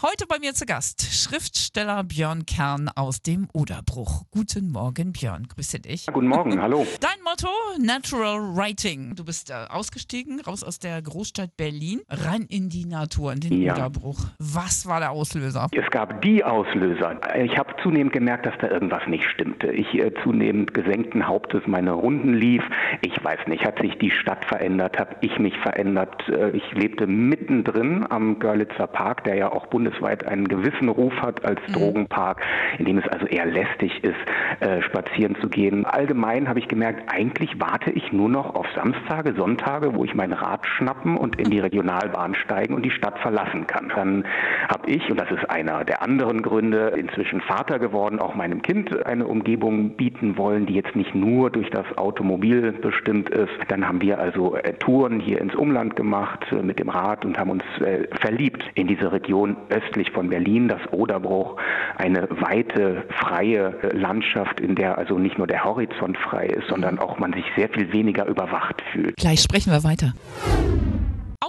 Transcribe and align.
Heute 0.00 0.26
bei 0.26 0.38
mir 0.40 0.52
zu 0.54 0.64
Gast 0.64 1.02
Schriftsteller 1.12 2.02
Björn 2.02 2.44
Kern 2.46 2.88
aus 2.96 3.22
dem 3.22 3.46
Oderbruch. 3.52 4.22
Guten 4.32 4.72
Morgen, 4.72 5.12
Björn. 5.12 5.46
Grüße 5.54 5.78
dich. 5.80 6.06
Guten 6.12 6.26
Morgen, 6.28 6.60
hallo. 6.60 6.86
Dein 7.00 7.22
Motto: 7.22 7.48
Natural 7.78 8.38
Writing. 8.56 9.14
Du 9.14 9.24
bist 9.24 9.50
äh, 9.50 9.54
ausgestiegen, 9.68 10.40
raus 10.40 10.64
aus 10.64 10.78
der 10.80 11.00
Großstadt 11.02 11.56
Berlin, 11.56 12.00
rein 12.08 12.46
in 12.48 12.68
die 12.70 12.86
Natur, 12.86 13.32
in 13.34 13.40
den 13.40 13.60
Ja. 13.62 13.74
Oderbruch. 13.74 14.18
Was 14.38 14.86
war 14.86 14.98
der 14.98 15.10
Auslöser? 15.12 15.68
Es 15.72 15.88
gab 15.90 16.22
die 16.22 16.42
Auslöser. 16.42 17.20
Ich 17.36 17.56
habe 17.58 17.74
zunehmend 17.82 18.12
gemerkt, 18.14 18.46
dass 18.46 18.54
da 18.60 18.68
irgendwas 18.70 19.06
nicht 19.06 19.24
stimmte. 19.24 19.70
Ich 19.70 19.94
äh, 19.94 20.10
zunehmend 20.24 20.72
gesenkten 20.74 21.28
Hauptes 21.28 21.62
meine 21.66 21.92
Runden 21.92 22.32
lief. 22.34 22.64
Ich 23.02 23.22
weiß 23.22 23.46
nicht, 23.46 23.64
hat 23.64 23.78
sich 23.78 23.98
die 23.98 24.10
Stadt 24.10 24.44
verändert, 24.46 24.98
habe 24.98 25.16
ich 25.20 25.38
mich 25.38 25.56
verändert. 25.58 26.28
Äh, 26.28 26.50
ich 26.56 26.72
lebte 26.72 27.06
mittendrin 27.06 28.04
am 28.10 28.40
Görlitzer 28.40 28.86
Park, 28.88 29.22
der 29.24 29.36
ja 29.36 29.52
auch 29.52 29.66
bundesweit 29.82 30.24
einen 30.26 30.46
gewissen 30.46 30.88
Ruf 30.88 31.12
hat 31.20 31.44
als 31.44 31.60
Drogenpark, 31.72 32.40
in 32.78 32.84
dem 32.84 32.98
es 32.98 33.08
also 33.08 33.26
eher 33.26 33.46
lästig 33.46 34.04
ist, 34.04 34.14
äh, 34.60 34.80
spazieren 34.82 35.34
zu 35.40 35.48
gehen. 35.48 35.84
Allgemein 35.86 36.48
habe 36.48 36.60
ich 36.60 36.68
gemerkt, 36.68 37.12
eigentlich 37.12 37.58
warte 37.58 37.90
ich 37.90 38.12
nur 38.12 38.28
noch 38.28 38.54
auf 38.54 38.66
Samstage, 38.76 39.34
Sonntage, 39.34 39.94
wo 39.96 40.04
ich 40.04 40.14
mein 40.14 40.32
Rad 40.32 40.66
schnappen 40.66 41.16
und 41.16 41.40
in 41.40 41.50
die 41.50 41.58
Regionalbahn 41.58 42.36
steigen 42.36 42.74
und 42.74 42.84
die 42.84 42.90
Stadt 42.92 43.18
verlassen 43.18 43.66
kann. 43.66 43.90
Dann 43.94 44.24
habe 44.68 44.88
ich, 44.88 45.10
und 45.10 45.18
das 45.18 45.30
ist 45.32 45.50
einer 45.50 45.84
der 45.84 46.02
anderen 46.02 46.42
Gründe, 46.42 46.92
inzwischen 46.96 47.40
Vater 47.40 47.80
geworden, 47.80 48.20
auch 48.20 48.36
meinem 48.36 48.62
Kind 48.62 49.04
eine 49.04 49.26
Umgebung 49.26 49.96
bieten 49.96 50.38
wollen, 50.38 50.66
die 50.66 50.74
jetzt 50.74 50.94
nicht 50.94 51.14
nur 51.14 51.50
durch 51.50 51.70
das 51.70 51.86
Automobil 51.98 52.70
bestimmt 52.70 53.30
ist. 53.30 53.50
Dann 53.66 53.86
haben 53.86 54.00
wir 54.00 54.20
also 54.20 54.54
äh, 54.54 54.74
Touren 54.74 55.18
hier 55.18 55.40
ins 55.40 55.56
Umland 55.56 55.96
gemacht 55.96 56.44
äh, 56.52 56.62
mit 56.62 56.78
dem 56.78 56.88
Rad 56.88 57.24
und 57.24 57.36
haben 57.36 57.50
uns 57.50 57.64
äh, 57.80 58.06
verliebt 58.20 58.62
in 58.74 58.86
diese 58.86 59.10
Region 59.10 59.56
östlich 59.72 60.10
von 60.10 60.28
Berlin, 60.28 60.68
das 60.68 60.80
Oderbruch, 60.92 61.56
eine 61.96 62.28
weite, 62.30 63.04
freie 63.20 63.74
Landschaft, 63.92 64.60
in 64.60 64.74
der 64.74 64.98
also 64.98 65.18
nicht 65.18 65.38
nur 65.38 65.46
der 65.46 65.64
Horizont 65.64 66.16
frei 66.18 66.46
ist, 66.46 66.68
sondern 66.68 66.98
auch 66.98 67.18
man 67.18 67.32
sich 67.32 67.44
sehr 67.56 67.68
viel 67.68 67.92
weniger 67.92 68.26
überwacht 68.26 68.82
fühlt. 68.92 69.16
Gleich 69.16 69.40
sprechen 69.40 69.72
wir 69.72 69.82
weiter. 69.84 70.12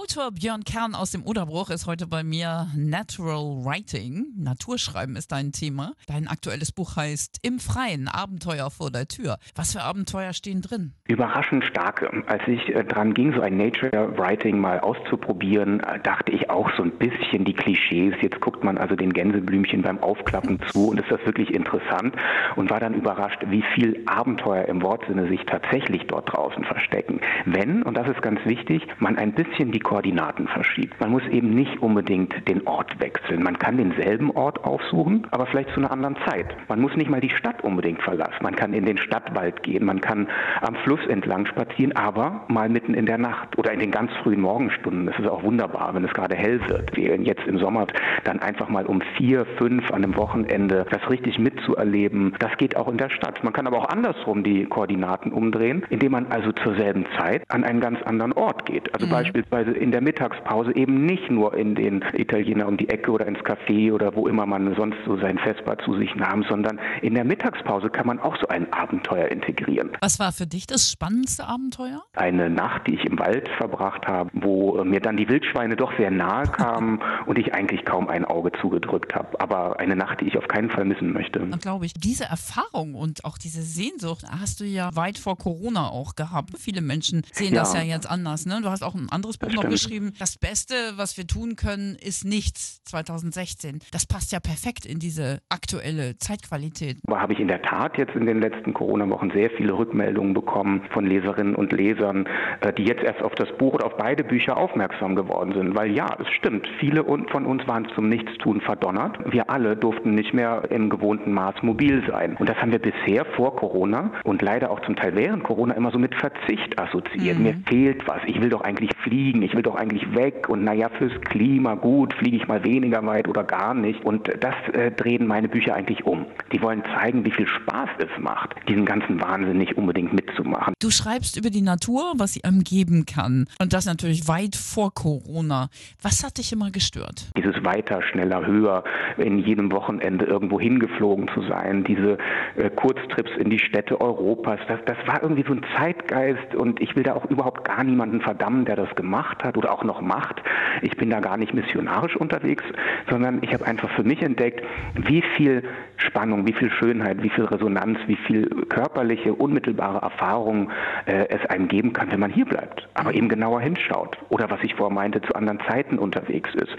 Autor 0.04 0.32
Björn 0.32 0.64
Kern 0.64 0.94
aus 0.94 1.12
dem 1.12 1.24
Oderbruch 1.24 1.70
ist 1.70 1.86
heute 1.86 2.06
bei 2.06 2.22
mir 2.22 2.66
Natural 2.76 3.64
Writing. 3.64 4.26
Naturschreiben 4.36 5.16
ist 5.16 5.32
dein 5.32 5.50
Thema. 5.50 5.94
Dein 6.06 6.28
aktuelles 6.28 6.72
Buch 6.72 6.96
heißt 6.96 7.38
Im 7.40 7.58
Freien, 7.58 8.06
Abenteuer 8.08 8.70
vor 8.70 8.90
der 8.90 9.08
Tür. 9.08 9.38
Was 9.54 9.72
für 9.72 9.80
Abenteuer 9.80 10.34
stehen 10.34 10.60
drin? 10.60 10.92
Überraschend 11.08 11.64
starke. 11.64 12.10
Als 12.26 12.42
ich 12.46 12.68
äh, 12.74 12.84
dran 12.84 13.14
ging, 13.14 13.32
so 13.32 13.40
ein 13.40 13.56
Nature 13.56 14.18
Writing 14.18 14.60
mal 14.60 14.78
auszuprobieren, 14.80 15.80
äh, 15.80 15.98
dachte 16.00 16.32
ich 16.32 16.50
auch 16.50 16.70
so 16.76 16.82
ein 16.82 16.98
bisschen 16.98 17.46
die 17.46 17.54
Klischees. 17.54 18.14
Jetzt 18.20 18.40
guckt 18.42 18.62
man 18.62 18.76
also 18.76 18.96
den 18.96 19.14
Gänseblümchen 19.14 19.80
beim 19.80 20.02
Aufklappen 20.02 20.60
zu 20.70 20.88
und 20.88 21.00
ist 21.00 21.10
das 21.10 21.24
wirklich 21.24 21.48
interessant 21.54 22.14
und 22.56 22.68
war 22.68 22.80
dann 22.80 22.92
überrascht, 22.92 23.40
wie 23.46 23.64
viel 23.74 24.02
Abenteuer 24.04 24.66
im 24.66 24.82
Wortsinne 24.82 25.28
sich 25.28 25.40
tatsächlich 25.46 26.06
dort 26.08 26.30
draußen 26.30 26.64
verstecken. 26.64 27.22
Wenn, 27.46 27.82
und 27.82 27.96
das 27.96 28.06
ist 28.08 28.20
ganz 28.20 28.44
wichtig, 28.44 28.86
man 28.98 29.16
ein 29.16 29.32
bisschen 29.32 29.72
die 29.72 29.80
Koordinaten 29.94 30.48
verschiebt. 30.48 31.00
Man 31.00 31.12
muss 31.12 31.22
eben 31.30 31.50
nicht 31.50 31.80
unbedingt 31.80 32.48
den 32.48 32.66
Ort 32.66 32.98
wechseln. 32.98 33.44
Man 33.44 33.60
kann 33.60 33.76
denselben 33.76 34.32
Ort 34.32 34.64
aufsuchen, 34.64 35.24
aber 35.30 35.46
vielleicht 35.46 35.70
zu 35.70 35.76
einer 35.76 35.92
anderen 35.92 36.16
Zeit. 36.26 36.46
Man 36.66 36.80
muss 36.80 36.96
nicht 36.96 37.08
mal 37.08 37.20
die 37.20 37.30
Stadt 37.30 37.62
unbedingt 37.62 38.02
verlassen. 38.02 38.42
Man 38.42 38.56
kann 38.56 38.72
in 38.72 38.86
den 38.86 38.98
Stadtwald 38.98 39.62
gehen, 39.62 39.84
man 39.84 40.00
kann 40.00 40.26
am 40.62 40.74
Fluss 40.82 40.98
entlang 41.06 41.46
spazieren, 41.46 41.94
aber 41.94 42.44
mal 42.48 42.68
mitten 42.68 42.94
in 42.94 43.06
der 43.06 43.18
Nacht 43.18 43.56
oder 43.56 43.70
in 43.70 43.78
den 43.78 43.92
ganz 43.92 44.10
frühen 44.24 44.40
Morgenstunden. 44.40 45.06
Das 45.06 45.16
ist 45.16 45.28
auch 45.28 45.44
wunderbar, 45.44 45.94
wenn 45.94 46.04
es 46.04 46.12
gerade 46.12 46.34
hell 46.34 46.60
wird. 46.66 46.96
Wir 46.96 47.14
jetzt 47.20 47.46
im 47.46 47.58
Sommer 47.58 47.86
dann 48.24 48.40
einfach 48.40 48.68
mal 48.68 48.86
um 48.86 49.00
vier, 49.16 49.46
fünf 49.58 49.92
an 49.92 50.02
einem 50.02 50.16
Wochenende 50.16 50.86
das 50.90 51.08
richtig 51.08 51.38
mitzuerleben. 51.38 52.34
Das 52.40 52.56
geht 52.56 52.76
auch 52.76 52.88
in 52.88 52.96
der 52.96 53.10
Stadt. 53.10 53.44
Man 53.44 53.52
kann 53.52 53.68
aber 53.68 53.78
auch 53.78 53.88
andersrum 53.88 54.42
die 54.42 54.64
Koordinaten 54.64 55.30
umdrehen, 55.30 55.84
indem 55.88 56.10
man 56.10 56.26
also 56.32 56.50
zur 56.50 56.74
selben 56.74 57.06
Zeit 57.16 57.44
an 57.46 57.62
einen 57.62 57.78
ganz 57.78 58.02
anderen 58.02 58.32
Ort 58.32 58.66
geht. 58.66 58.92
Also 58.92 59.06
beispielsweise 59.08 59.83
in 59.84 59.92
der 59.92 60.00
Mittagspause 60.00 60.74
eben 60.74 61.04
nicht 61.04 61.30
nur 61.30 61.54
in 61.54 61.74
den 61.74 62.02
Italiener 62.14 62.66
um 62.66 62.76
die 62.78 62.88
Ecke 62.88 63.10
oder 63.10 63.26
ins 63.26 63.38
Café 63.40 63.92
oder 63.92 64.16
wo 64.16 64.26
immer 64.26 64.46
man 64.46 64.74
sonst 64.76 64.96
so 65.06 65.18
sein 65.18 65.38
Festbad 65.38 65.82
zu 65.82 65.94
sich 65.98 66.14
nahm, 66.16 66.42
sondern 66.48 66.80
in 67.02 67.14
der 67.14 67.24
Mittagspause 67.24 67.90
kann 67.90 68.06
man 68.06 68.18
auch 68.18 68.34
so 68.40 68.48
ein 68.48 68.72
Abenteuer 68.72 69.28
integrieren. 69.28 69.90
Was 70.00 70.18
war 70.18 70.32
für 70.32 70.46
dich 70.46 70.66
das 70.66 70.90
spannendste 70.90 71.44
Abenteuer? 71.46 72.02
Eine 72.14 72.48
Nacht, 72.48 72.86
die 72.86 72.94
ich 72.94 73.04
im 73.04 73.18
Wald 73.18 73.48
verbracht 73.58 74.06
habe, 74.06 74.30
wo 74.32 74.78
äh, 74.78 74.84
mir 74.84 75.00
dann 75.00 75.18
die 75.18 75.28
Wildschweine 75.28 75.76
doch 75.76 75.92
sehr 75.98 76.10
nahe 76.10 76.44
kamen 76.46 77.00
und 77.26 77.38
ich 77.38 77.52
eigentlich 77.54 77.84
kaum 77.84 78.08
ein 78.08 78.24
Auge 78.24 78.50
zugedrückt 78.62 79.14
habe. 79.14 79.38
Aber 79.38 79.78
eine 79.78 79.96
Nacht, 79.96 80.22
die 80.22 80.28
ich 80.28 80.38
auf 80.38 80.48
keinen 80.48 80.70
Fall 80.70 80.86
missen 80.86 81.12
möchte. 81.12 81.40
glaube 81.60 81.84
ich. 81.84 81.92
Diese 81.92 82.24
Erfahrung 82.24 82.94
und 82.94 83.24
auch 83.26 83.36
diese 83.36 83.60
Sehnsucht 83.60 84.24
hast 84.40 84.60
du 84.60 84.64
ja 84.64 84.88
weit 84.96 85.18
vor 85.18 85.36
Corona 85.36 85.88
auch 85.88 86.14
gehabt. 86.14 86.52
Viele 86.58 86.80
Menschen 86.80 87.22
sehen 87.32 87.54
das 87.54 87.74
ja 87.74 87.80
Ja. 87.80 87.96
jetzt 87.96 88.10
anders. 88.10 88.46
Ne? 88.46 88.60
Du 88.62 88.70
hast 88.70 88.82
auch 88.82 88.94
ein 88.94 89.10
anderes 89.10 89.36
Buch 89.36 89.52
noch. 89.52 89.64
Geschrieben. 89.74 90.12
Das 90.18 90.38
Beste, 90.38 90.74
was 90.96 91.16
wir 91.16 91.26
tun 91.26 91.56
können, 91.56 91.96
ist 91.96 92.24
nichts 92.24 92.82
2016. 92.84 93.80
Das 93.90 94.06
passt 94.06 94.32
ja 94.32 94.40
perfekt 94.40 94.86
in 94.86 94.98
diese 94.98 95.40
aktuelle 95.48 96.16
Zeitqualität. 96.18 96.98
Aber 97.06 97.20
habe 97.20 97.32
ich 97.32 97.40
in 97.40 97.48
der 97.48 97.62
Tat 97.62 97.98
jetzt 97.98 98.14
in 98.14 98.26
den 98.26 98.40
letzten 98.40 98.74
Corona-Wochen 98.74 99.30
sehr 99.32 99.50
viele 99.50 99.76
Rückmeldungen 99.76 100.34
bekommen 100.34 100.82
von 100.92 101.06
Leserinnen 101.06 101.54
und 101.54 101.72
Lesern, 101.72 102.26
äh, 102.60 102.72
die 102.72 102.84
jetzt 102.84 103.02
erst 103.02 103.22
auf 103.22 103.34
das 103.34 103.48
Buch 103.58 103.74
oder 103.74 103.86
auf 103.86 103.96
beide 103.96 104.24
Bücher 104.24 104.56
aufmerksam 104.56 105.14
geworden 105.14 105.52
sind. 105.54 105.74
Weil 105.74 105.92
ja, 105.92 106.16
es 106.20 106.28
stimmt, 106.28 106.68
viele 106.78 107.04
von 107.04 107.46
uns 107.46 107.66
waren 107.66 107.86
zum 107.94 108.08
Nichtstun 108.08 108.60
verdonnert. 108.60 109.18
Wir 109.32 109.50
alle 109.50 109.76
durften 109.76 110.14
nicht 110.14 110.34
mehr 110.34 110.70
im 110.70 110.90
gewohnten 110.90 111.32
Maß 111.32 111.62
mobil 111.62 112.02
sein. 112.08 112.36
Und 112.36 112.48
das 112.48 112.56
haben 112.58 112.72
wir 112.72 112.78
bisher 112.78 113.24
vor 113.36 113.56
Corona 113.56 114.12
und 114.24 114.42
leider 114.42 114.70
auch 114.70 114.80
zum 114.80 114.96
Teil 114.96 115.14
während 115.14 115.44
Corona 115.44 115.74
immer 115.74 115.90
so 115.90 115.98
mit 115.98 116.14
Verzicht 116.14 116.78
assoziiert. 116.78 117.38
Mir 117.38 117.54
fehlt 117.66 118.06
was. 118.06 118.20
Ich 118.26 118.40
will 118.40 118.48
doch 118.48 118.62
eigentlich 118.62 118.90
fliegen. 119.02 119.42
Ich 119.42 119.53
will 119.54 119.62
doch 119.62 119.76
eigentlich 119.76 120.14
weg. 120.14 120.48
Und 120.48 120.64
naja, 120.64 120.88
fürs 120.88 121.12
Klima 121.22 121.74
gut, 121.74 122.14
fliege 122.14 122.36
ich 122.36 122.48
mal 122.48 122.64
weniger 122.64 123.04
weit 123.06 123.28
oder 123.28 123.44
gar 123.44 123.74
nicht. 123.74 124.04
Und 124.04 124.28
das 124.40 124.54
äh, 124.72 124.90
drehen 124.90 125.26
meine 125.26 125.48
Bücher 125.48 125.74
eigentlich 125.74 126.04
um. 126.04 126.26
Die 126.52 126.60
wollen 126.62 126.82
zeigen, 126.94 127.24
wie 127.24 127.30
viel 127.30 127.46
Spaß 127.46 127.90
es 127.98 128.22
macht, 128.22 128.54
diesen 128.68 128.84
ganzen 128.84 129.20
Wahnsinn 129.20 129.58
nicht 129.58 129.76
unbedingt 129.76 130.12
mitzumachen. 130.12 130.74
Du 130.80 130.90
schreibst 130.90 131.36
über 131.36 131.50
die 131.50 131.62
Natur, 131.62 132.14
was 132.16 132.32
sie 132.32 132.44
einem 132.44 132.62
geben 132.62 133.06
kann. 133.06 133.46
Und 133.60 133.72
das 133.72 133.86
natürlich 133.86 134.28
weit 134.28 134.56
vor 134.56 134.92
Corona. 134.92 135.68
Was 136.02 136.24
hat 136.24 136.38
dich 136.38 136.52
immer 136.52 136.70
gestört? 136.70 137.30
Dieses 137.36 137.64
weiter, 137.64 138.02
schneller, 138.02 138.46
höher, 138.46 138.84
in 139.18 139.38
jedem 139.38 139.72
Wochenende 139.72 140.24
irgendwo 140.24 140.60
hingeflogen 140.60 141.28
zu 141.34 141.42
sein, 141.42 141.84
diese 141.84 142.18
äh, 142.56 142.70
Kurztrips 142.70 143.30
in 143.38 143.50
die 143.50 143.58
Städte 143.58 144.00
Europas, 144.00 144.58
das, 144.68 144.80
das 144.86 144.96
war 145.06 145.22
irgendwie 145.22 145.44
so 145.46 145.52
ein 145.52 145.64
Zeitgeist 145.76 146.54
und 146.54 146.80
ich 146.80 146.94
will 146.96 147.02
da 147.02 147.14
auch 147.14 147.24
überhaupt 147.26 147.64
gar 147.64 147.84
niemanden 147.84 148.20
verdammen, 148.20 148.64
der 148.64 148.76
das 148.76 148.94
gemacht 148.96 149.43
hat 149.44 149.56
oder 149.56 149.72
auch 149.72 149.84
noch 149.84 150.00
macht. 150.00 150.42
Ich 150.82 150.96
bin 150.96 151.10
da 151.10 151.20
gar 151.20 151.36
nicht 151.36 151.54
missionarisch 151.54 152.16
unterwegs, 152.16 152.64
sondern 153.08 153.42
ich 153.42 153.52
habe 153.52 153.66
einfach 153.66 153.90
für 153.90 154.02
mich 154.02 154.22
entdeckt, 154.22 154.62
wie 154.94 155.22
viel 155.36 155.62
Spannung, 155.96 156.46
wie 156.46 156.52
viel 156.52 156.70
Schönheit, 156.70 157.22
wie 157.22 157.30
viel 157.30 157.44
Resonanz, 157.44 157.98
wie 158.06 158.16
viel 158.16 158.48
körperliche, 158.68 159.34
unmittelbare 159.34 159.98
Erfahrung 159.98 160.70
äh, 161.06 161.26
es 161.28 161.44
einem 161.46 161.68
geben 161.68 161.92
kann, 161.92 162.10
wenn 162.10 162.20
man 162.20 162.30
hier 162.30 162.44
bleibt, 162.44 162.88
aber 162.94 163.14
eben 163.14 163.28
genauer 163.28 163.60
hinschaut 163.60 164.18
oder 164.28 164.50
was 164.50 164.60
ich 164.62 164.74
vorher 164.74 164.94
meinte, 164.94 165.20
zu 165.22 165.34
anderen 165.34 165.60
Zeiten 165.68 165.98
unterwegs 165.98 166.50
ist. 166.54 166.76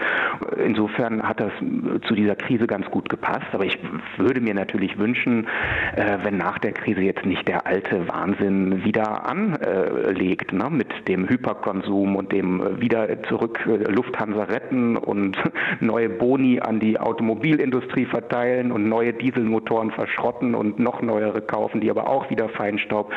Insofern 0.62 1.22
hat 1.22 1.40
das 1.40 1.52
äh, 1.60 2.00
zu 2.06 2.14
dieser 2.14 2.36
Krise 2.36 2.66
ganz 2.66 2.86
gut 2.90 3.08
gepasst, 3.08 3.46
aber 3.52 3.64
ich 3.64 3.78
würde 4.16 4.40
mir 4.40 4.54
natürlich 4.54 4.98
wünschen, 4.98 5.46
äh, 5.96 6.18
wenn 6.22 6.36
nach 6.36 6.58
der 6.58 6.72
Krise 6.72 7.00
jetzt 7.00 7.24
nicht 7.24 7.46
der 7.48 7.66
alte 7.66 8.08
Wahnsinn 8.08 8.84
wieder 8.84 9.26
anlegt, 9.26 10.52
ne, 10.52 10.68
mit 10.70 11.08
dem 11.08 11.28
Hyperkonsum 11.28 12.16
und 12.16 12.32
dem 12.32 12.55
äh, 12.60 12.80
wieder 12.80 13.22
zurück 13.24 13.60
äh, 13.66 13.90
Lufthansa 13.90 14.44
retten 14.44 14.96
und 14.96 15.36
neue 15.80 16.08
Boni 16.08 16.60
an 16.60 16.80
die 16.80 16.98
Automobilindustrie 16.98 18.06
verteilen 18.06 18.72
und 18.72 18.88
neue 18.88 19.12
Dieselmotoren 19.12 19.90
verschrotten 19.90 20.54
und 20.54 20.78
noch 20.78 21.02
neuere 21.02 21.40
kaufen, 21.40 21.80
die 21.80 21.90
aber 21.90 22.08
auch 22.08 22.30
wieder 22.30 22.48
Feinstaub 22.48 23.12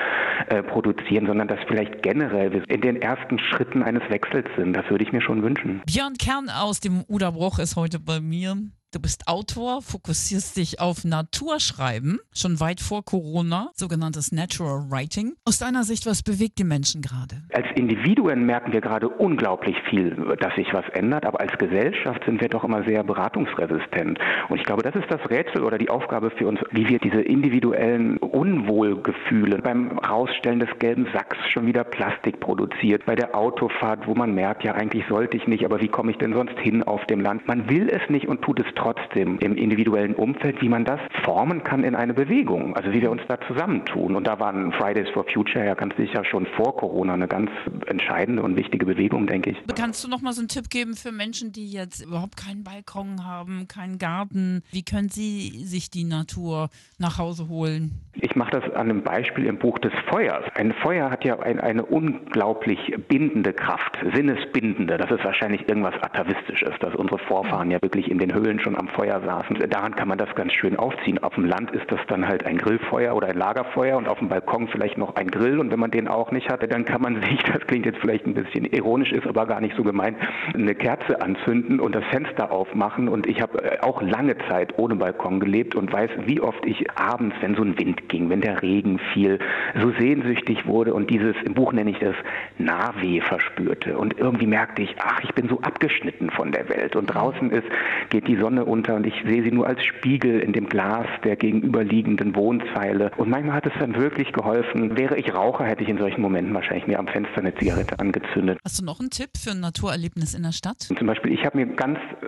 äh, 0.47 0.63
produzieren, 0.63 1.25
sondern 1.25 1.47
dass 1.47 1.59
vielleicht 1.68 2.01
generell 2.01 2.51
wir 2.53 2.69
in 2.69 2.81
den 2.81 3.01
ersten 3.01 3.39
Schritten 3.39 3.83
eines 3.83 4.03
Wechsels 4.09 4.47
sind. 4.57 4.74
Das 4.74 4.89
würde 4.89 5.03
ich 5.03 5.12
mir 5.12 5.21
schon 5.21 5.44
wünschen. 5.44 5.81
Björn 5.85 6.15
Kern 6.15 6.50
aus 6.50 6.80
dem 6.80 7.03
Uderbruch 7.07 7.59
ist 7.59 7.75
heute 7.75 8.00
bei 8.00 8.19
mir. 8.19 8.56
Du 8.91 9.00
bist 9.00 9.27
Autor, 9.27 9.83
fokussierst 9.83 10.57
dich 10.57 10.81
auf 10.81 11.06
Naturschreiben, 11.06 12.18
schon 12.33 12.59
weit 12.59 12.80
vor 12.80 13.06
Corona, 13.06 13.69
sogenanntes 13.75 14.31
Natural 14.31 14.89
Writing. 14.89 15.33
Aus 15.45 15.59
deiner 15.59 15.83
Sicht, 15.83 16.07
was 16.07 16.24
bewegt 16.24 16.57
die 16.57 16.63
Menschen 16.63 17.03
gerade? 17.03 17.44
Als 17.53 17.68
Individuen 17.75 18.47
merken 18.47 18.71
wir 18.71 18.81
gerade 18.81 19.07
unglaublich 19.07 19.75
viel, 19.91 20.36
dass 20.39 20.56
sich 20.56 20.74
was 20.74 20.86
ändert, 20.94 21.27
aber 21.27 21.39
als 21.39 21.56
Gesellschaft 21.59 22.24
sind 22.25 22.41
wir 22.41 22.50
doch 22.50 22.63
immer 22.63 22.83
sehr 22.83 23.03
beratungsresistent. 23.03 24.18
Und 24.50 24.57
ich 24.57 24.63
glaube, 24.63 24.81
das 24.81 24.95
ist 24.95 25.06
das 25.12 25.21
Rätsel 25.30 25.62
oder 25.63 25.77
die 25.77 25.92
Aufgabe 25.92 26.31
für 26.31 26.47
uns, 26.47 26.59
wie 26.71 26.89
wir 26.89 26.97
diese 26.97 27.21
individuellen 27.21 28.18
Unwohlgefühle 28.18 29.59
beim 29.59 30.00
Rausstellen 30.00 30.62
des 30.62 30.80
gelben 30.80 31.06
Sacks 31.13 31.38
schon 31.51 31.68
wieder 31.68 31.83
Plastik 31.83 32.39
produziert, 32.39 33.06
bei 33.06 33.13
der 33.13 33.35
Autofahrt, 33.35 34.07
wo 34.07 34.15
man 34.15 34.33
merkt, 34.33 34.63
ja 34.63 34.74
eigentlich 34.74 35.06
sollte 35.07 35.38
ich 35.38 35.45
nicht, 35.45 35.63
aber 35.63 35.80
wie 35.80 35.89
komme 35.89 36.09
ich 36.09 36.18
denn 36.18 36.33
sonst 36.33 36.57
hin 36.57 36.81
auf 36.81 37.06
dem 37.06 37.21
Land? 37.21 37.47
Man 37.47 37.69
will 37.69 37.88
es 37.88 38.09
nicht 38.09 38.27
und 38.27 38.42
tut 38.42 38.59
es 38.59 38.79
trotzdem 38.80 39.38
im 39.40 39.56
individuellen 39.56 40.16
Umfeld, 40.16 40.62
wie 40.62 40.70
man 40.70 40.86
das 40.86 41.00
formen 41.24 41.64
kann 41.64 41.84
in 41.84 41.96
eine 41.96 42.14
Bewegung, 42.14 42.76
also 42.76 42.92
wie 42.92 43.02
wir 43.02 43.12
uns 43.12 43.22
da 43.28 43.40
zusammentun. 43.48 44.16
Und 44.16 44.26
da 44.26 44.40
waren 44.40 44.72
Fridays 44.74 45.10
for 45.10 45.26
Future 45.31 45.66
ja 45.66 45.74
ganz 45.76 45.96
sicher 45.98 46.24
schon 46.26 46.46
vor 46.56 46.76
Corona 46.78 47.14
eine 47.14 47.28
ganz 47.28 47.52
entscheidende 47.88 48.42
und 48.42 48.56
wichtige 48.56 48.86
Bewegung, 48.86 49.28
denke 49.28 49.52
ich. 49.52 49.58
Kannst 49.76 50.04
du 50.04 50.08
noch 50.08 50.22
mal 50.22 50.34
so 50.34 50.42
einen 50.42 50.48
Tipp 50.48 50.70
geben 50.70 50.96
für 50.96 51.12
Menschen, 51.12 51.52
die 51.52 51.72
jetzt 51.72 52.06
überhaupt 52.06 52.38
keinen 52.38 52.64
Balkon 52.64 53.26
haben, 53.26 53.68
keinen 53.68 53.98
Garten? 53.98 54.64
Wie 54.72 54.84
können 54.84 55.10
sie 55.10 55.64
sich 55.66 55.90
die 55.90 56.04
Natur 56.04 56.70
nach 56.98 57.18
Hause 57.18 57.50
holen? 57.50 58.02
Ich 58.22 58.36
mache 58.36 58.52
das 58.52 58.64
an 58.76 58.90
einem 58.90 59.04
Beispiel 59.04 59.46
im 59.46 59.58
Buch 59.58 59.80
des 59.80 59.94
Feuers. 60.10 60.44
Ein 60.56 60.74
Feuer 60.74 61.10
hat 61.10 61.24
ja 61.24 61.40
ein, 61.40 61.60
eine 61.60 61.86
unglaublich 61.86 62.80
bindende 63.08 63.54
Kraft, 63.54 63.98
sinnesbindende. 64.14 64.98
Das 64.98 65.10
ist 65.12 65.24
wahrscheinlich 65.24 65.68
irgendwas 65.70 65.96
Atavistisches, 66.02 66.74
dass 66.80 66.96
unsere 66.96 67.20
Vorfahren 67.20 67.72
ja 67.72 67.81
wirklich 67.81 68.10
in 68.12 68.18
den 68.18 68.34
Höhlen 68.34 68.60
schon 68.60 68.69
am 68.75 68.88
Feuer 68.89 69.21
saßen. 69.21 69.57
Daran 69.69 69.95
kann 69.95 70.07
man 70.07 70.18
das 70.18 70.33
ganz 70.36 70.54
schön 70.54 70.77
aufziehen. 70.77 71.19
Auf 71.24 71.36
dem 71.36 71.45
Land 71.45 71.71
ist 71.71 71.92
das 71.92 72.00
dann 72.07 72.27
halt 72.27 72.45
ein 72.45 72.57
Grillfeuer 72.57 73.16
oder 73.16 73.27
ein 73.27 73.38
Lagerfeuer 73.38 73.98
und 73.98 74.07
auf 74.07 74.19
dem 74.19 74.30
Balkon 74.30 74.68
vielleicht 74.68 74.98
noch 74.98 75.16
ein 75.16 75.30
Grill. 75.30 75.60
Und 75.60 75.71
wenn 75.71 75.80
man 75.80 75.92
den 75.92 76.07
auch 76.07 76.31
nicht 76.31 76.50
hatte, 76.50 76.68
dann 76.68 76.86
kann 76.86 77.01
man 77.01 77.21
sich, 77.21 77.42
das 77.44 77.66
klingt 77.68 77.86
jetzt 77.86 78.00
vielleicht 78.00 78.25
ein 78.25 78.33
bisschen 78.33 78.66
ironisch, 78.66 79.12
ist 79.12 79.27
aber 79.27 79.45
gar 79.45 79.62
nicht 79.62 79.75
so 79.75 79.83
gemeint, 79.83 80.18
eine 80.54 80.75
Kerze 80.75 81.21
anzünden 81.21 81.80
und 81.80 81.95
das 81.95 82.04
Fenster 82.06 82.51
aufmachen. 82.51 83.07
Und 83.07 83.27
ich 83.27 83.42
habe 83.42 83.63
äh, 83.63 83.80
auch 83.81 84.01
lange 84.01 84.38
Zeit 84.50 84.77
ohne 84.77 84.95
Balkon 84.95 85.39
gelebt 85.39 85.75
und 85.75 85.92
weiß, 85.92 86.12
wie 86.25 86.42
oft 86.42 86.66
ich 86.66 86.89
abends, 86.98 87.36
wenn 87.42 87.56
so 87.56 87.63
ein 87.63 87.77
Wind 87.77 88.10
ging, 88.10 88.30
wenn 88.30 88.42
der 88.42 88.62
Regen 88.62 89.00
fiel, 89.13 89.39
so 89.80 89.92
sehnsüchtig 90.00 90.66
wurde 90.66 90.94
und 90.94 91.10
dieses, 91.10 91.36
im 91.44 91.54
Buch 91.54 91.74
nenne 91.74 91.92
ich 91.92 92.00
das, 92.00 92.16
Nahweh 92.57 93.21
verspürte. 93.21 93.98
Und 93.98 94.18
irgendwie 94.18 94.48
merkte 94.48 94.81
ich, 94.81 94.95
ach, 95.00 95.21
ich 95.24 95.33
bin 95.33 95.48
so 95.48 95.62
abgeschnitten 95.62 96.30
von 96.30 96.51
der 96.51 96.69
Welt. 96.69 96.95
Und 96.95 97.07
draußen 97.07 97.51
ist, 97.51 97.68
geht 98.10 98.27
die 98.27 98.36
Sonne 98.36 98.58
unter 98.65 98.95
und 98.95 99.06
ich 99.06 99.13
sehe 99.25 99.44
sie 99.44 99.51
nur 99.51 99.67
als 99.67 99.83
Spiegel 99.83 100.39
in 100.39 100.53
dem 100.53 100.67
Glas 100.67 101.07
der 101.23 101.35
gegenüberliegenden 101.35 102.35
Wohnzeile. 102.35 103.11
Und 103.17 103.29
manchmal 103.29 103.56
hat 103.56 103.65
es 103.65 103.73
dann 103.79 103.95
wirklich 103.95 104.33
geholfen. 104.33 104.97
Wäre 104.97 105.17
ich 105.17 105.33
Raucher, 105.33 105.65
hätte 105.65 105.83
ich 105.83 105.89
in 105.89 105.97
solchen 105.97 106.21
Momenten 106.21 106.53
wahrscheinlich 106.53 106.88
mir 106.88 107.00
am 107.00 107.07
Fenster 107.07 107.39
eine 107.39 107.53
Zigarette 107.56 108.00
angezündet. 108.00 108.59
Hast 108.63 108.79
du 108.79 108.85
noch 108.85 109.00
einen 109.00 109.09
Tipp 109.09 109.29
für 109.38 109.51
ein 109.51 109.59
Naturerlebnis 109.59 110.33
in 110.33 110.44
der 110.44 110.51
Stadt? 110.51 110.88
Und 110.89 110.97
zum 110.97 111.07
Beispiel, 111.07 111.31
ich 111.31 111.45
habe 111.45 111.57
mir 111.57 111.67
ganz 111.67 111.97
äh, 112.21 112.27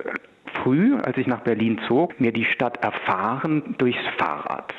früh, 0.63 0.95
als 0.97 1.17
ich 1.17 1.27
nach 1.27 1.41
Berlin 1.41 1.79
zog, 1.87 2.19
mir 2.19 2.31
die 2.31 2.45
Stadt 2.45 2.83
erfahren 2.83 3.75
durchs 3.77 4.01
Fahrrad. 4.17 4.73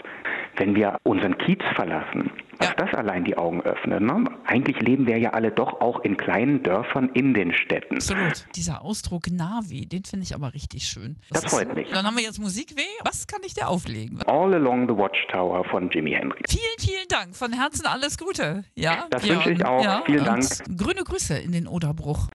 Wenn 0.57 0.75
wir 0.75 0.99
unseren 1.05 1.37
Kiez 1.39 1.63
verlassen, 1.75 2.31
was 2.59 2.69
ja. 2.69 2.75
das 2.75 2.95
allein 2.95 3.25
die 3.25 3.37
Augen 3.37 3.61
öffnet. 3.63 4.01
Ne? 4.03 4.25
Eigentlich 4.45 4.79
leben 4.81 5.07
wir 5.07 5.19
ja 5.19 5.31
alle 5.31 5.51
doch 5.51 5.81
auch 5.81 6.01
in 6.01 6.17
kleinen 6.17 6.63
Dörfern 6.63 7.11
in 7.15 7.35
den 7.35 7.53
Städten. 7.53 7.97
Absolut. 7.97 8.47
Dieser 8.55 8.83
Ausdruck 8.83 9.31
Navi, 9.31 9.87
den 9.87 10.05
finde 10.05 10.25
ich 10.25 10.35
aber 10.35 10.55
richtig 10.55 10.85
schön. 10.85 11.17
Das, 11.31 11.43
das 11.43 11.53
freut 11.53 11.69
ist, 11.69 11.75
mich. 11.75 11.89
Dann 11.91 12.07
haben 12.07 12.17
wir 12.17 12.23
jetzt 12.23 12.39
Musikweh. 12.39 12.83
Was 13.05 13.27
kann 13.27 13.41
ich 13.45 13.55
dir 13.55 13.69
auflegen? 13.69 14.23
All 14.23 14.55
Along 14.55 14.89
the 14.89 14.97
Watchtower 14.97 15.65
von 15.65 15.91
Jimi 15.91 16.13
Hendrix. 16.13 16.53
Vielen, 16.53 16.79
vielen 16.79 17.09
Dank. 17.09 17.35
Von 17.35 17.53
Herzen 17.53 17.87
alles 17.87 18.19
Gute. 18.19 18.65
Ja, 18.77 19.07
das 19.11 19.29
wünsche 19.29 19.51
ich 19.51 19.65
auch. 19.65 19.83
Ja, 19.83 20.03
Vielen 20.07 20.25
Dank. 20.25 20.45
Grüne 20.77 21.03
Grüße 21.05 21.39
in 21.39 21.53
den 21.53 21.67
Oderbruch. 21.67 22.29